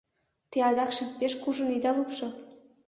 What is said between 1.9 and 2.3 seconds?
лупшо.